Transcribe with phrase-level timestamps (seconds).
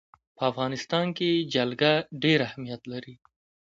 [0.35, 1.93] په افغانستان کې جلګه
[2.23, 3.15] ډېر اهمیت لري.